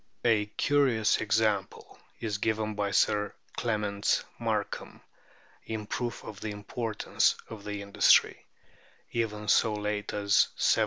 A 0.25 0.47
curious 0.57 1.19
example 1.19 1.99
is 2.19 2.39
given 2.39 2.73
by 2.73 2.89
Sir 2.89 3.35
Clements 3.55 4.23
Markham 4.39 4.99
in 5.63 5.85
proof 5.85 6.23
of 6.23 6.41
the 6.41 6.49
importance 6.49 7.35
of 7.51 7.63
the 7.65 7.83
industry, 7.83 8.47
even 9.11 9.47
so 9.47 9.73
late 9.75 10.11
as 10.11 10.47
1712. 10.57 10.77